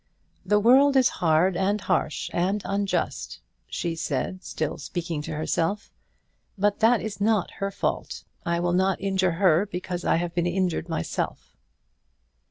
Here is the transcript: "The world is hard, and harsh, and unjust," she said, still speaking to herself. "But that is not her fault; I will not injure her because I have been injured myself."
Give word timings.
"The 0.43 0.59
world 0.59 0.95
is 0.95 1.09
hard, 1.21 1.55
and 1.55 1.79
harsh, 1.79 2.31
and 2.33 2.63
unjust," 2.65 3.39
she 3.67 3.93
said, 3.95 4.43
still 4.43 4.79
speaking 4.79 5.21
to 5.21 5.35
herself. 5.35 5.91
"But 6.57 6.79
that 6.79 7.03
is 7.03 7.21
not 7.21 7.51
her 7.61 7.69
fault; 7.69 8.23
I 8.43 8.59
will 8.61 8.73
not 8.73 8.99
injure 8.99 9.33
her 9.33 9.67
because 9.67 10.03
I 10.03 10.15
have 10.15 10.33
been 10.33 10.47
injured 10.47 10.89
myself." 10.89 11.55